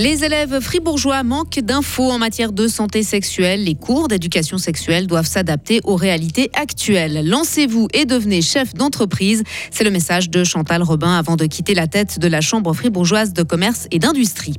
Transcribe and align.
Les 0.00 0.24
élèves 0.24 0.60
fribourgeois 0.60 1.22
manquent 1.24 1.60
d'infos 1.60 2.10
en 2.10 2.16
matière 2.16 2.52
de 2.52 2.68
santé 2.68 3.02
sexuelle. 3.02 3.64
Les 3.64 3.74
cours 3.74 4.08
d'éducation 4.08 4.56
sexuelle 4.56 5.06
doivent 5.06 5.26
s'adapter 5.26 5.82
aux 5.84 5.94
réalités 5.94 6.50
actuelles. 6.54 7.20
Lancez-vous 7.28 7.88
et 7.92 8.06
devenez 8.06 8.40
chef 8.40 8.72
d'entreprise. 8.72 9.42
C'est 9.70 9.84
le 9.84 9.90
message 9.90 10.30
de 10.30 10.42
Chantal 10.42 10.82
Robin 10.82 11.18
avant 11.18 11.36
de 11.36 11.44
quitter 11.44 11.74
la 11.74 11.86
tête 11.86 12.18
de 12.18 12.28
la 12.28 12.40
Chambre 12.40 12.72
fribourgeoise 12.72 13.34
de 13.34 13.42
commerce 13.42 13.88
et 13.90 13.98
d'industrie. 13.98 14.54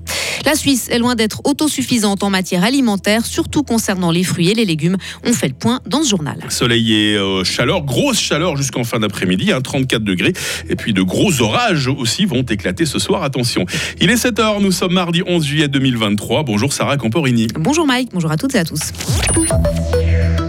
La 0.45 0.55
Suisse 0.55 0.89
est 0.89 0.97
loin 0.97 1.15
d'être 1.15 1.41
autosuffisante 1.43 2.23
en 2.23 2.29
matière 2.29 2.63
alimentaire, 2.63 3.25
surtout 3.25 3.63
concernant 3.63 4.11
les 4.11 4.23
fruits 4.23 4.49
et 4.49 4.53
les 4.53 4.65
légumes. 4.65 4.97
On 5.23 5.33
fait 5.33 5.47
le 5.47 5.53
point 5.53 5.79
dans 5.85 6.03
ce 6.03 6.09
journal. 6.09 6.37
Soleil 6.49 6.93
et 6.93 7.15
euh, 7.15 7.43
chaleur, 7.43 7.83
grosse 7.83 8.19
chaleur 8.19 8.57
jusqu'en 8.57 8.83
fin 8.83 8.99
d'après-midi, 8.99 9.51
34 9.63 10.03
degrés. 10.03 10.33
Et 10.69 10.75
puis 10.75 10.93
de 10.93 11.01
gros 11.01 11.41
orages 11.41 11.87
aussi 11.87 12.25
vont 12.25 12.43
éclater 12.43 12.85
ce 12.85 12.99
soir. 12.99 13.23
Attention. 13.23 13.65
Il 13.99 14.09
est 14.09 14.23
7h, 14.23 14.61
nous 14.61 14.71
sommes 14.71 14.93
mardi 14.93 15.21
11 15.25 15.45
juillet 15.45 15.67
2023. 15.67 16.43
Bonjour 16.43 16.73
Sarah 16.73 16.97
Camporini. 16.97 17.47
Bonjour 17.55 17.85
Mike, 17.85 18.09
bonjour 18.13 18.31
à 18.31 18.37
toutes 18.37 18.55
et 18.55 18.59
à 18.59 18.65
tous. 18.65 18.91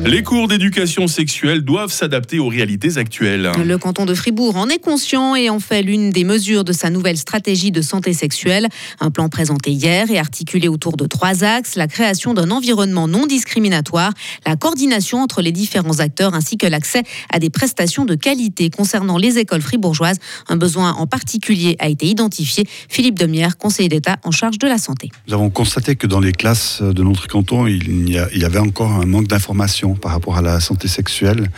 Les 0.05 0.25
cours 0.25 0.49
d'éducation 0.49 1.07
sexuelle 1.07 1.63
doivent 1.63 1.93
s'adapter 1.93 2.41
aux 2.41 2.49
réalités 2.49 2.99
actuelles. 2.99 3.53
Le 3.65 3.79
canton 3.79 4.05
de 4.05 4.15
Fribourg 4.15 4.57
en 4.57 4.69
est 4.69 4.81
conscient 4.81 5.37
et 5.37 5.49
en 5.49 5.61
fait 5.61 5.83
l'une 5.83 6.11
des 6.11 6.25
mesures 6.25 6.65
de 6.65 6.73
sa 6.73 6.91
nouvelle 6.91 7.17
stratégie 7.17 7.71
de 7.71 7.81
santé 7.81 8.13
sexuelle. 8.13 8.67
Un 8.99 9.13
plan 9.13 9.29
présenté 9.29 9.71
hier 9.71 10.11
et 10.11 10.19
articulé 10.19 10.67
autour 10.67 10.97
de 10.97 11.07
trois 11.07 11.45
axes 11.45 11.77
la 11.77 11.87
création 11.87 12.35
d'un 12.35 12.51
environnement 12.51 13.07
non 13.07 13.27
discriminatoire, 13.27 14.13
la 14.45 14.57
coordination 14.57 15.23
entre 15.23 15.41
les 15.41 15.53
différents 15.53 16.01
acteurs 16.01 16.35
ainsi 16.35 16.57
que 16.57 16.67
l'accès 16.67 17.05
à 17.33 17.39
des 17.39 17.51
prestations 17.51 18.05
de 18.05 18.17
qualité 18.17 18.71
concernant 18.71 19.19
les 19.19 19.39
écoles 19.39 19.63
fribourgeoises. 19.63 20.19
Un 20.49 20.57
besoin 20.57 20.95
en 20.95 21.07
particulier 21.07 21.77
a 21.79 21.89
été 21.89 22.07
identifié. 22.07 22.67
Philippe 22.89 23.21
Demière, 23.21 23.57
conseiller 23.57 23.89
d'État 23.89 24.17
en 24.25 24.33
charge 24.33 24.59
de 24.59 24.67
la 24.67 24.79
santé. 24.79 25.11
Nous 25.29 25.35
avons 25.35 25.51
constaté 25.51 25.95
que 25.95 26.09
dans 26.09 26.21
les 26.21 26.33
classes 26.33 26.83
de 26.83 27.03
notre 27.05 27.29
canton, 27.29 27.69
il 27.69 28.11
y, 28.11 28.45
avait 28.45 28.59
encore 28.59 28.91
un 28.91 29.07
manque 29.07 29.29
d'informations 29.29 29.92
par 29.95 30.13
rapport 30.13 30.37
à 30.37 30.43
la 30.43 30.61
santé 30.61 30.89
sexuelle. 30.89 31.51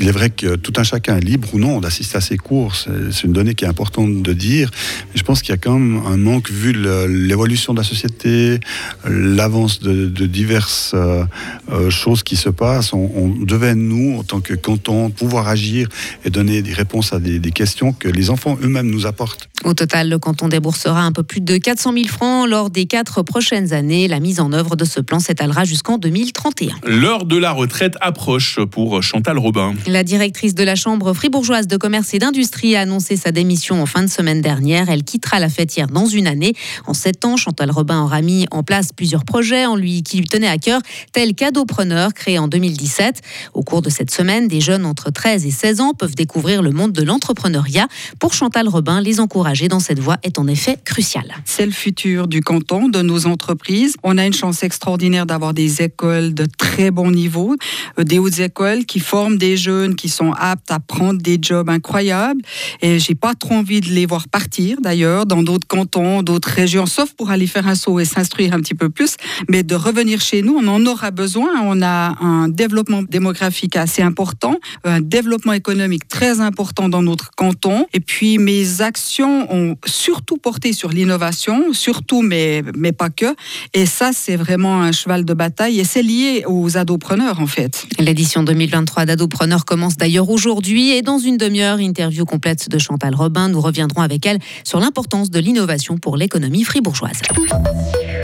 Il 0.00 0.08
est 0.08 0.12
vrai 0.12 0.30
que 0.30 0.56
tout 0.56 0.72
un 0.76 0.82
chacun 0.82 1.16
est 1.16 1.20
libre 1.20 1.48
ou 1.52 1.58
non 1.58 1.80
d'assister 1.80 2.18
à 2.18 2.20
ces 2.20 2.36
cours. 2.36 2.74
C'est 2.76 3.24
une 3.24 3.32
donnée 3.32 3.54
qui 3.54 3.64
est 3.64 3.68
importante 3.68 4.22
de 4.22 4.32
dire. 4.32 4.70
Mais 5.12 5.18
je 5.18 5.22
pense 5.22 5.42
qu'il 5.42 5.50
y 5.50 5.54
a 5.54 5.58
quand 5.58 5.78
même 5.78 6.02
un 6.06 6.16
manque 6.16 6.50
vu 6.50 6.72
l'évolution 6.72 7.72
de 7.72 7.78
la 7.78 7.84
société, 7.84 8.60
l'avance 9.04 9.80
de, 9.80 10.26
diverses 10.26 10.92
euh, 10.94 11.24
euh, 11.70 11.90
choses 11.90 12.22
qui 12.22 12.36
se 12.36 12.48
passent. 12.48 12.92
On, 12.92 13.28
devait, 13.28 13.74
nous, 13.74 14.18
en 14.18 14.22
tant 14.22 14.40
que 14.40 14.54
canton, 14.54 15.10
pouvoir 15.10 15.48
agir 15.48 15.88
et 16.24 16.30
donner 16.30 16.62
des 16.62 16.72
réponses 16.72 17.12
à 17.12 17.18
des, 17.18 17.38
des 17.38 17.52
questions 17.52 17.92
que 17.92 18.08
les 18.08 18.30
enfants 18.30 18.58
eux-mêmes 18.62 18.90
nous 18.90 19.06
apportent. 19.06 19.48
Au 19.64 19.74
total, 19.74 20.08
le 20.08 20.18
canton 20.18 20.48
déboursera 20.48 21.02
un 21.02 21.12
peu 21.12 21.22
plus 21.22 21.40
de 21.40 21.56
400 21.56 21.92
000 21.92 22.06
francs 22.06 22.48
lors 22.48 22.70
des 22.70 22.86
quatre 22.86 23.22
prochaines 23.22 23.72
années. 23.72 24.06
La 24.06 24.20
mise 24.20 24.38
en 24.40 24.52
œuvre 24.52 24.76
de 24.76 24.84
ce 24.84 25.00
plan 25.00 25.18
s'étalera 25.18 25.64
jusqu'en 25.64 25.98
2031. 25.98 26.74
L'heure 26.86 27.24
de 27.24 27.36
la 27.36 27.52
retraite 27.52 27.75
approche 28.00 28.58
pour 28.70 29.02
Chantal 29.02 29.38
Robin. 29.38 29.74
La 29.86 30.02
directrice 30.02 30.54
de 30.54 30.64
la 30.64 30.76
Chambre 30.76 31.12
fribourgeoise 31.12 31.66
de 31.66 31.76
commerce 31.76 32.14
et 32.14 32.18
d'industrie 32.18 32.74
a 32.76 32.80
annoncé 32.80 33.16
sa 33.16 33.32
démission 33.32 33.82
en 33.82 33.86
fin 33.86 34.02
de 34.02 34.08
semaine 34.08 34.40
dernière. 34.40 34.88
Elle 34.88 35.04
quittera 35.04 35.38
la 35.38 35.48
fêtière 35.48 35.86
dans 35.88 36.06
une 36.06 36.26
année. 36.26 36.54
En 36.86 36.94
sept 36.94 37.24
ans, 37.24 37.36
Chantal 37.36 37.70
Robin 37.70 38.02
aura 38.02 38.22
mis 38.22 38.46
en 38.50 38.62
place 38.62 38.92
plusieurs 38.92 39.24
projets 39.24 39.66
en 39.66 39.76
lui, 39.76 40.02
qui 40.02 40.18
lui 40.18 40.26
tenaient 40.26 40.48
à 40.48 40.58
cœur, 40.58 40.80
tel 41.12 41.34
Cadopreneur 41.34 42.14
créé 42.14 42.38
en 42.38 42.48
2017. 42.48 43.20
Au 43.52 43.62
cours 43.62 43.82
de 43.82 43.90
cette 43.90 44.10
semaine, 44.10 44.48
des 44.48 44.60
jeunes 44.60 44.86
entre 44.86 45.10
13 45.10 45.44
et 45.44 45.50
16 45.50 45.80
ans 45.80 45.92
peuvent 45.92 46.14
découvrir 46.14 46.62
le 46.62 46.70
monde 46.70 46.92
de 46.92 47.02
l'entrepreneuriat. 47.02 47.88
Pour 48.18 48.32
Chantal 48.32 48.68
Robin, 48.68 49.00
les 49.00 49.20
encourager 49.20 49.68
dans 49.68 49.80
cette 49.80 49.98
voie 49.98 50.16
est 50.22 50.38
en 50.38 50.46
effet 50.46 50.78
crucial. 50.84 51.34
C'est 51.44 51.66
le 51.66 51.72
futur 51.72 52.26
du 52.26 52.40
canton, 52.40 52.88
de 52.88 53.02
nos 53.02 53.26
entreprises. 53.26 53.96
On 54.02 54.18
a 54.18 54.26
une 54.26 54.34
chance 54.34 54.62
extraordinaire 54.62 55.26
d'avoir 55.26 55.52
des 55.52 55.82
écoles 55.82 56.32
de 56.34 56.46
très 56.46 56.90
bon 56.90 57.10
niveau. 57.10 57.56
Euh, 57.98 58.04
des 58.04 58.18
hautes 58.18 58.38
écoles 58.38 58.84
qui 58.84 59.00
forment 59.00 59.38
des 59.38 59.56
jeunes 59.56 59.94
qui 59.94 60.08
sont 60.08 60.32
aptes 60.32 60.70
à 60.70 60.80
prendre 60.80 61.20
des 61.20 61.38
jobs 61.40 61.68
incroyables. 61.68 62.40
Et 62.82 62.98
j'ai 62.98 63.14
pas 63.14 63.34
trop 63.34 63.54
envie 63.54 63.80
de 63.80 63.88
les 63.88 64.06
voir 64.06 64.28
partir 64.28 64.78
d'ailleurs 64.80 65.26
dans 65.26 65.42
d'autres 65.42 65.66
cantons, 65.66 66.22
d'autres 66.22 66.48
régions, 66.50 66.86
sauf 66.86 67.12
pour 67.14 67.30
aller 67.30 67.46
faire 67.46 67.66
un 67.68 67.74
saut 67.74 68.00
et 68.00 68.04
s'instruire 68.04 68.54
un 68.54 68.60
petit 68.60 68.74
peu 68.74 68.90
plus. 68.90 69.16
Mais 69.48 69.62
de 69.62 69.74
revenir 69.74 70.20
chez 70.20 70.42
nous, 70.42 70.56
on 70.60 70.66
en 70.68 70.84
aura 70.86 71.10
besoin. 71.10 71.48
On 71.62 71.82
a 71.82 72.16
un 72.22 72.48
développement 72.48 73.02
démographique 73.02 73.76
assez 73.76 74.02
important, 74.02 74.56
un 74.84 75.00
développement 75.00 75.52
économique 75.52 76.08
très 76.08 76.40
important 76.40 76.88
dans 76.88 77.02
notre 77.02 77.30
canton. 77.36 77.86
Et 77.92 78.00
puis 78.00 78.38
mes 78.38 78.80
actions 78.80 79.52
ont 79.52 79.76
surtout 79.84 80.36
porté 80.36 80.72
sur 80.72 80.90
l'innovation, 80.90 81.72
surtout, 81.72 82.22
mais, 82.22 82.62
mais 82.76 82.92
pas 82.92 83.10
que. 83.10 83.34
Et 83.74 83.86
ça, 83.86 84.10
c'est 84.12 84.36
vraiment 84.36 84.82
un 84.82 84.92
cheval 84.92 85.24
de 85.24 85.34
bataille. 85.34 85.80
Et 85.80 85.84
c'est 85.84 86.02
lié 86.02 86.44
aux 86.46 86.76
adopreneurs 86.76 87.40
en 87.40 87.46
fait. 87.46 87.55
L'édition 87.98 88.42
2023 88.42 89.06
d'Adopreneur 89.06 89.64
commence 89.64 89.96
d'ailleurs 89.96 90.30
aujourd'hui 90.30 90.90
et 90.90 91.02
dans 91.02 91.18
une 91.18 91.36
demi-heure, 91.36 91.80
interview 91.80 92.24
complète 92.24 92.68
de 92.68 92.78
Chantal 92.78 93.14
Robin. 93.14 93.48
Nous 93.48 93.60
reviendrons 93.60 94.02
avec 94.02 94.26
elle 94.26 94.38
sur 94.64 94.80
l'importance 94.80 95.30
de 95.30 95.38
l'innovation 95.38 95.98
pour 95.98 96.16
l'économie 96.16 96.64
fribourgeoise. 96.64 97.22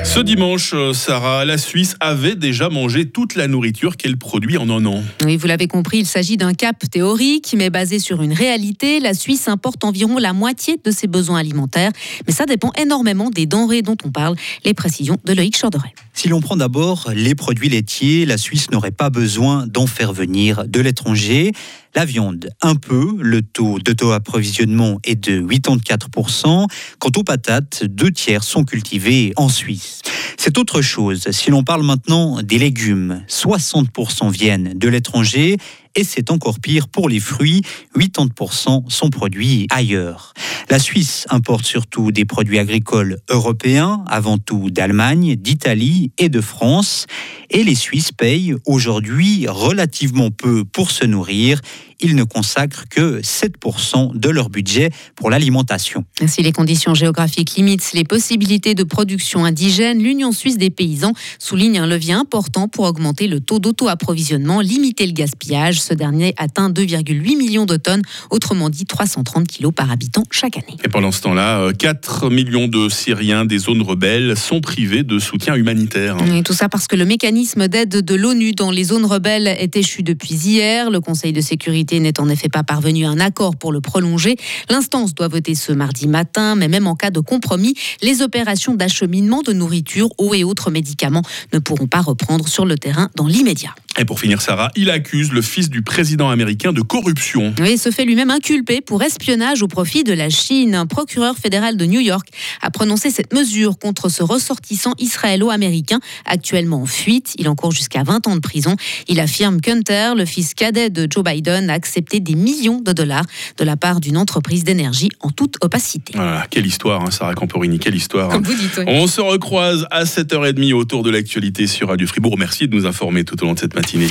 Ce 0.04 0.18
dimanche, 0.20 0.72
euh, 0.74 0.92
Sarah, 0.92 1.44
la 1.44 1.56
Suisse 1.56 1.94
avait 2.00 2.34
déjà 2.34 2.68
mangé 2.68 3.08
toute 3.08 3.34
la 3.34 3.46
nourriture 3.46 3.96
qu'elle 3.96 4.16
produit 4.16 4.58
en 4.58 4.68
un 4.68 4.84
an. 4.84 5.02
Oui, 5.24 5.36
vous 5.36 5.46
l'avez 5.46 5.68
compris, 5.68 5.98
il 5.98 6.06
s'agit 6.06 6.36
d'un 6.36 6.54
cap 6.54 6.76
théorique, 6.90 7.54
mais 7.56 7.70
basé 7.70 7.98
sur 7.98 8.20
une 8.20 8.32
réalité. 8.32 9.00
La 9.00 9.14
Suisse 9.14 9.48
importe 9.48 9.84
environ 9.84 10.18
la 10.18 10.32
moitié 10.32 10.76
de 10.84 10.90
ses 10.90 11.06
besoins 11.06 11.38
alimentaires, 11.38 11.92
mais 12.26 12.32
ça 12.32 12.46
dépend 12.46 12.72
énormément 12.76 13.30
des 13.30 13.46
denrées 13.46 13.82
dont 13.82 13.96
on 14.04 14.10
parle. 14.10 14.34
Les 14.64 14.74
précisions 14.74 15.18
de 15.24 15.32
Loïc 15.32 15.58
Chorderet. 15.58 15.94
Si 16.12 16.28
l'on 16.28 16.40
prend 16.40 16.56
d'abord 16.56 17.10
les 17.14 17.34
produits 17.34 17.68
laitiers, 17.68 18.26
la 18.26 18.36
Suisse 18.38 18.70
n'aurait 18.70 18.90
pas 18.90 19.08
besoin 19.08 19.66
d'en 19.66 19.86
faire 19.86 20.12
venir 20.12 20.64
de 20.66 20.80
l'étranger. 20.80 21.52
La 21.94 22.06
viande, 22.06 22.48
un 22.62 22.74
peu. 22.74 23.16
Le 23.18 23.42
taux 23.42 23.78
d'auto-approvisionnement 23.78 24.98
est 25.04 25.16
de 25.16 25.42
84%. 25.42 26.66
Quant 26.98 27.10
aux 27.16 27.22
patates, 27.22 27.84
deux 27.84 28.10
tiers 28.10 28.44
sont 28.44 28.64
cultivés 28.64 29.34
en 29.36 29.50
Suisse. 29.50 30.00
C'est 30.38 30.56
autre 30.56 30.80
chose. 30.80 31.30
Si 31.32 31.50
l'on 31.50 31.64
parle 31.64 31.82
maintenant 31.82 32.40
des 32.42 32.58
légumes, 32.58 33.22
60% 33.28 34.30
viennent 34.30 34.72
de 34.74 34.88
l'étranger 34.88 35.58
et 35.94 36.04
c'est 36.04 36.30
encore 36.30 36.60
pire 36.60 36.88
pour 36.88 37.08
les 37.08 37.20
fruits, 37.20 37.62
80% 37.96 38.90
sont 38.90 39.10
produits 39.10 39.66
ailleurs. 39.70 40.34
La 40.70 40.78
Suisse 40.78 41.26
importe 41.28 41.66
surtout 41.66 42.12
des 42.12 42.24
produits 42.24 42.58
agricoles 42.58 43.18
européens, 43.28 44.04
avant 44.08 44.38
tout 44.38 44.70
d'Allemagne, 44.70 45.36
d'Italie 45.36 46.12
et 46.18 46.28
de 46.28 46.40
France, 46.40 47.06
et 47.50 47.64
les 47.64 47.74
Suisses 47.74 48.12
payent 48.12 48.54
aujourd'hui 48.66 49.46
relativement 49.48 50.30
peu 50.30 50.64
pour 50.64 50.90
se 50.90 51.04
nourrir 51.04 51.60
ils 52.02 52.16
ne 52.16 52.24
consacrent 52.24 52.88
que 52.88 53.20
7% 53.20 54.16
de 54.16 54.28
leur 54.28 54.50
budget 54.50 54.90
pour 55.14 55.30
l'alimentation. 55.30 56.04
Si 56.26 56.42
les 56.42 56.52
conditions 56.52 56.94
géographiques 56.94 57.54
limitent 57.56 57.92
les 57.94 58.04
possibilités 58.04 58.74
de 58.74 58.82
production 58.82 59.44
indigène, 59.44 60.02
l'Union 60.02 60.32
suisse 60.32 60.58
des 60.58 60.70
paysans 60.70 61.12
souligne 61.38 61.78
un 61.78 61.86
levier 61.86 62.14
important 62.14 62.68
pour 62.68 62.84
augmenter 62.84 63.28
le 63.28 63.40
taux 63.40 63.60
d'auto-approvisionnement, 63.60 64.60
limiter 64.60 65.06
le 65.06 65.12
gaspillage. 65.12 65.80
Ce 65.82 65.94
dernier 65.94 66.34
atteint 66.36 66.70
2,8 66.70 67.36
millions 67.36 67.66
de 67.66 67.76
tonnes, 67.76 68.02
autrement 68.30 68.70
dit 68.70 68.86
330 68.86 69.46
kilos 69.46 69.72
par 69.74 69.90
habitant 69.90 70.22
chaque 70.30 70.56
année. 70.56 70.76
Et 70.84 70.88
pendant 70.88 71.12
ce 71.12 71.20
temps-là, 71.22 71.72
4 71.72 72.24
euh, 72.24 72.30
millions 72.30 72.68
de 72.68 72.88
Syriens 72.88 73.44
des 73.44 73.58
zones 73.58 73.82
rebelles 73.82 74.36
sont 74.36 74.60
privés 74.60 75.02
de 75.02 75.18
soutien 75.18 75.54
humanitaire. 75.54 76.16
Et 76.34 76.42
tout 76.42 76.52
ça 76.52 76.68
parce 76.68 76.86
que 76.86 76.96
le 76.96 77.04
mécanisme 77.04 77.68
d'aide 77.68 78.04
de 78.04 78.14
l'ONU 78.14 78.52
dans 78.52 78.70
les 78.70 78.84
zones 78.84 79.04
rebelles 79.04 79.48
est 79.48 79.76
échu 79.76 80.02
depuis 80.02 80.34
hier. 80.34 80.90
Le 80.90 81.00
Conseil 81.00 81.32
de 81.32 81.40
sécurité 81.40 81.98
n'est 82.00 82.20
en 82.20 82.28
effet 82.28 82.48
pas 82.48 82.62
parvenu 82.62 83.04
à 83.04 83.10
un 83.10 83.20
accord 83.20 83.56
pour 83.56 83.72
le 83.72 83.80
prolonger. 83.80 84.36
L'instance 84.70 85.14
doit 85.14 85.28
voter 85.28 85.54
ce 85.54 85.72
mardi 85.72 86.06
matin, 86.06 86.54
mais 86.54 86.68
même 86.68 86.86
en 86.86 86.94
cas 86.94 87.10
de 87.10 87.20
compromis, 87.20 87.74
les 88.02 88.22
opérations 88.22 88.74
d'acheminement 88.74 89.42
de 89.42 89.52
nourriture, 89.52 90.08
eau 90.18 90.34
et 90.34 90.44
autres 90.44 90.70
médicaments 90.70 91.22
ne 91.52 91.58
pourront 91.58 91.86
pas 91.86 92.00
reprendre 92.00 92.48
sur 92.48 92.64
le 92.64 92.76
terrain 92.78 93.10
dans 93.16 93.26
l'immédiat. 93.26 93.74
Et 93.98 94.04
pour 94.04 94.20
finir, 94.20 94.40
Sarah, 94.40 94.70
il 94.74 94.90
accuse 94.90 95.32
le 95.32 95.42
fils 95.42 95.68
du 95.72 95.82
président 95.82 96.28
américain 96.30 96.72
de 96.72 96.82
corruption. 96.82 97.52
Oui, 97.58 97.72
il 97.72 97.78
se 97.78 97.90
fait 97.90 98.04
lui-même 98.04 98.30
inculper 98.30 98.80
pour 98.80 99.02
espionnage 99.02 99.62
au 99.62 99.68
profit 99.68 100.04
de 100.04 100.12
la 100.12 100.30
Chine. 100.30 100.74
Un 100.74 100.86
procureur 100.86 101.36
fédéral 101.36 101.76
de 101.76 101.86
New 101.86 101.98
York 101.98 102.28
a 102.60 102.70
prononcé 102.70 103.10
cette 103.10 103.32
mesure 103.32 103.78
contre 103.78 104.08
ce 104.08 104.22
ressortissant 104.22 104.92
israélo-américain 104.98 105.98
actuellement 106.26 106.82
en 106.82 106.86
fuite. 106.86 107.34
Il 107.38 107.48
encourt 107.48 107.72
jusqu'à 107.72 108.04
20 108.04 108.28
ans 108.28 108.36
de 108.36 108.40
prison. 108.40 108.76
Il 109.08 109.18
affirme 109.18 109.60
qu'Hunter, 109.60 110.12
le 110.16 110.26
fils 110.26 110.54
cadet 110.54 110.90
de 110.90 111.08
Joe 111.10 111.24
Biden, 111.24 111.70
a 111.70 111.72
accepté 111.72 112.20
des 112.20 112.34
millions 112.34 112.80
de 112.80 112.92
dollars 112.92 113.24
de 113.56 113.64
la 113.64 113.76
part 113.76 114.00
d'une 114.00 114.18
entreprise 114.18 114.64
d'énergie 114.64 115.08
en 115.20 115.30
toute 115.30 115.56
opacité. 115.62 116.12
Voilà, 116.14 116.46
quelle 116.50 116.66
histoire, 116.66 117.02
hein, 117.02 117.10
Sarah 117.10 117.34
Camporini, 117.34 117.78
quelle 117.78 117.96
histoire. 117.96 118.28
Comme 118.28 118.44
vous 118.44 118.54
dites. 118.54 118.80
On 118.86 119.06
se 119.06 119.22
recroise 119.22 119.86
à 119.90 120.04
7h30 120.04 120.74
autour 120.74 121.02
de 121.02 121.10
l'actualité 121.10 121.66
sur 121.66 121.88
Radio 121.88 122.06
Fribourg. 122.06 122.36
Merci 122.38 122.68
de 122.68 122.76
nous 122.76 122.86
informer 122.86 123.24
tout 123.24 123.42
au 123.42 123.46
long 123.46 123.54
de 123.54 123.58
cette 123.58 123.74
matinée. 123.74 124.08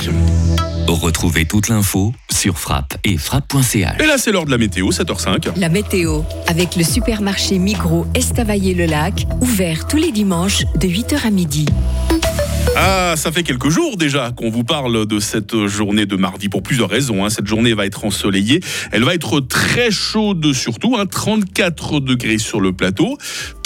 Retrouvez 0.88 1.44
toute 1.52 1.68
l'info 1.68 2.14
sur 2.30 2.58
frappe 2.58 2.94
et 3.04 3.18
frappe.ch. 3.18 4.00
Et 4.00 4.06
là, 4.06 4.16
c'est 4.16 4.32
l'heure 4.32 4.46
de 4.46 4.50
la 4.50 4.56
météo, 4.56 4.88
7h05. 4.88 5.50
La 5.58 5.68
météo, 5.68 6.22
avec 6.46 6.76
le 6.76 6.82
supermarché 6.82 7.58
Migros 7.58 8.06
Estavayer-le-Lac, 8.14 9.26
ouvert 9.42 9.86
tous 9.86 9.98
les 9.98 10.12
dimanches 10.12 10.64
de 10.76 10.88
8h 10.88 11.26
à 11.26 11.30
midi. 11.30 11.66
Ah, 12.74 13.12
ça 13.16 13.30
fait 13.30 13.42
quelques 13.42 13.68
jours 13.68 13.98
déjà 13.98 14.30
qu'on 14.30 14.48
vous 14.48 14.64
parle 14.64 15.04
de 15.04 15.20
cette 15.20 15.66
journée 15.66 16.06
de 16.06 16.16
mardi 16.16 16.48
pour 16.48 16.62
plusieurs 16.62 16.88
raisons. 16.88 17.22
hein. 17.22 17.28
Cette 17.28 17.46
journée 17.46 17.74
va 17.74 17.84
être 17.84 18.06
ensoleillée, 18.06 18.60
elle 18.92 19.04
va 19.04 19.14
être 19.14 19.40
très 19.40 19.90
chaude 19.90 20.54
surtout, 20.54 20.96
hein. 20.96 21.04
34 21.04 22.00
degrés 22.00 22.38
sur 22.38 22.62
le 22.62 22.72
plateau, 22.72 23.18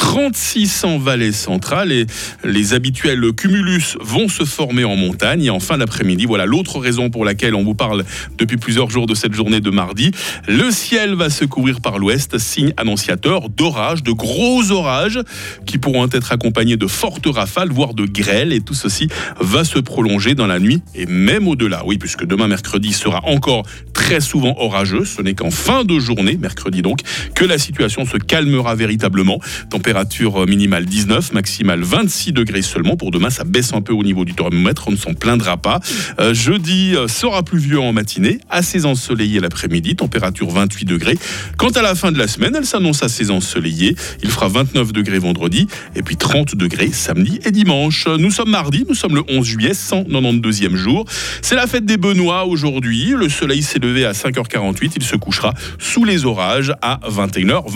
36 0.07 0.85
en 0.85 0.99
vallée 0.99 1.33
centrale 1.33 1.91
et 1.91 2.07
les 2.45 2.75
habituels 2.75 3.33
cumulus 3.33 3.99
vont 4.01 4.29
se 4.29 4.45
former 4.45 4.85
en 4.85 4.95
montagne 4.95 5.43
et 5.43 5.51
en 5.51 5.59
fin 5.59 5.79
d'après-midi. 5.79 6.27
Voilà 6.27 6.47
l'autre 6.47 6.79
raison 6.79 7.11
pour 7.11 7.25
laquelle 7.25 7.57
on 7.57 7.65
vous 7.65 7.75
parle 7.75 8.05
depuis 8.39 8.57
plusieurs 8.57 8.89
jours 8.89 9.09
de 9.09 9.17
cette 9.17 9.35
journée 9.35 9.61
de 9.61 9.69
mardi. 9.69 10.13
Le 10.47 10.71
ciel 10.71 11.17
va 11.17 11.29
se 11.29 11.45
couvrir 11.45 11.81
par 11.81 11.99
l'ouest, 11.99 12.39
signe 12.39 12.73
annonciateur 12.77 13.49
d'orages, 13.49 14.05
de 14.05 14.13
gros 14.13 14.71
orages 14.71 15.19
qui 15.67 15.79
pourront 15.79 16.07
être 16.13 16.31
accompagnés 16.31 16.77
de 16.77 16.87
fortes 16.87 17.27
rafales, 17.27 17.71
voire 17.71 17.93
de 17.93 18.07
grêles 18.07 18.53
et 18.53 18.61
tout 18.61 18.75
ceci 18.75 19.09
va 19.41 19.65
se 19.65 19.81
prolonger 19.81 20.37
dans 20.37 20.47
la 20.47 20.61
nuit 20.61 20.83
et 20.95 21.07
même 21.07 21.49
au-delà. 21.49 21.83
Oui, 21.85 21.99
puisque 21.99 22.25
demain 22.25 22.47
mercredi 22.47 22.93
sera 22.93 23.25
encore 23.25 23.65
très 24.07 24.21
souvent 24.21 24.55
orageux. 24.59 25.05
Ce 25.05 25.21
n'est 25.21 25.35
qu'en 25.35 25.51
fin 25.51 25.83
de 25.83 25.99
journée, 25.99 26.37
mercredi 26.37 26.81
donc, 26.81 27.01
que 27.35 27.45
la 27.45 27.59
situation 27.59 28.07
se 28.07 28.19
calmera 28.19 28.77
véritablement. 28.77 29.41
Température 29.69 30.47
minimale 30.47 30.87
19, 30.87 31.33
maximale 31.33 31.83
26 31.83 32.31
degrés 32.31 32.63
seulement. 32.63 32.97
Pour 32.97 33.11
demain, 33.11 33.31
ça 33.31 33.43
baisse 33.43 33.73
un 33.73 33.83
peu 33.83 33.93
au 33.93 34.05
niveau 34.05 34.25
du 34.25 34.33
thermomètre, 34.33 34.87
on 34.87 34.93
ne 34.93 34.97
s'en 34.97 35.15
plaindra 35.15 35.57
pas. 35.57 35.81
Euh, 36.21 36.35
jeudi 36.35 36.95
euh, 36.95 37.09
sera 37.09 37.43
pluvieux 37.43 37.81
en 37.81 37.93
matinée, 37.93 38.39
assez 38.49 38.87
ensoleillé 38.87 39.41
l'après-midi, 39.41 39.97
température 39.97 40.51
28 40.51 40.85
degrés. 40.85 41.19
Quant 41.59 41.71
à 41.71 41.83
la 41.83 41.97
fin 41.97 42.13
de 42.13 42.19
la 42.19 42.29
semaine, 42.29 42.55
elle 42.57 42.65
s'annonce 42.65 43.03
assez 43.03 43.33
ensoleillée. 43.33 43.97
Il 44.23 44.31
fera 44.31 44.47
29 44.47 44.93
degrés 44.93 45.19
vendredi 45.19 45.67
et 45.97 46.03
puis 46.05 46.17
30 46.17 46.55
degrés 46.55 46.93
samedi 46.93 47.41
et 47.45 47.51
dimanche. 47.51 48.07
Nous 48.07 48.31
sommes 48.31 48.51
mardi, 48.51 48.85
nous 48.89 48.95
sommes 48.95 49.17
le 49.17 49.25
11 49.29 49.45
juillet, 49.45 49.73
192e 49.73 50.77
jour. 50.77 51.07
C'est 51.43 51.57
la 51.57 51.67
fête 51.67 51.87
des 51.87 51.97
Benoît 51.97 52.45
aujourd'hui. 52.47 53.13
Le 53.17 53.29
soleil 53.29 53.65
s'est 53.65 53.81
levé 53.81 53.96
à 54.05 54.13
5h48. 54.13 54.93
Il 54.97 55.03
se 55.03 55.17
couchera 55.17 55.53
sous 55.79 56.05
les 56.05 56.27
orages 56.27 56.73
à 56.83 57.01
21h. 57.09 57.65